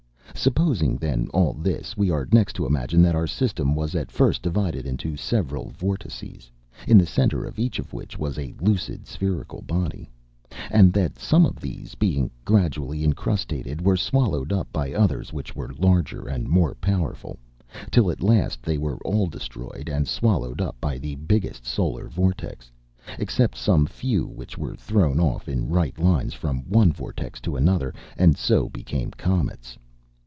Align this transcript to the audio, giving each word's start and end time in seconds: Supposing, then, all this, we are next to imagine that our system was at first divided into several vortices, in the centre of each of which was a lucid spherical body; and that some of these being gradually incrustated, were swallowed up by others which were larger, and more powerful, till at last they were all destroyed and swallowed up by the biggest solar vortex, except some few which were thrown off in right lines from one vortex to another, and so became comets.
Supposing, 0.33 0.97
then, 0.97 1.27
all 1.35 1.53
this, 1.53 1.95
we 1.95 2.09
are 2.09 2.27
next 2.31 2.53
to 2.53 2.65
imagine 2.65 3.03
that 3.03 3.13
our 3.13 3.27
system 3.27 3.75
was 3.75 3.93
at 3.93 4.09
first 4.11 4.41
divided 4.41 4.87
into 4.87 5.15
several 5.15 5.69
vortices, 5.69 6.49
in 6.87 6.97
the 6.97 7.05
centre 7.05 7.45
of 7.45 7.59
each 7.59 7.77
of 7.77 7.93
which 7.93 8.17
was 8.17 8.39
a 8.39 8.55
lucid 8.59 9.05
spherical 9.05 9.61
body; 9.61 10.09
and 10.71 10.93
that 10.93 11.19
some 11.19 11.45
of 11.45 11.59
these 11.61 11.93
being 11.93 12.31
gradually 12.43 13.03
incrustated, 13.03 13.81
were 13.81 13.97
swallowed 13.97 14.51
up 14.51 14.67
by 14.73 14.91
others 14.93 15.31
which 15.31 15.55
were 15.55 15.75
larger, 15.77 16.27
and 16.27 16.49
more 16.49 16.73
powerful, 16.73 17.37
till 17.91 18.09
at 18.09 18.23
last 18.23 18.63
they 18.63 18.79
were 18.79 18.97
all 19.05 19.27
destroyed 19.27 19.87
and 19.91 20.07
swallowed 20.07 20.59
up 20.59 20.75
by 20.81 20.97
the 20.97 21.13
biggest 21.17 21.65
solar 21.67 22.07
vortex, 22.09 22.71
except 23.19 23.55
some 23.55 23.85
few 23.85 24.25
which 24.25 24.57
were 24.57 24.75
thrown 24.75 25.19
off 25.19 25.47
in 25.47 25.69
right 25.69 25.99
lines 25.99 26.33
from 26.33 26.61
one 26.67 26.91
vortex 26.91 27.39
to 27.39 27.55
another, 27.55 27.93
and 28.17 28.35
so 28.35 28.67
became 28.69 29.11
comets. 29.11 29.77